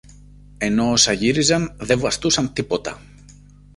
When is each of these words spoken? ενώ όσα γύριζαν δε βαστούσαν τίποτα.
ενώ 0.57 0.91
όσα 0.91 1.11
γύριζαν 1.11 1.75
δε 1.79 1.95
βαστούσαν 1.95 2.53
τίποτα. 2.53 3.01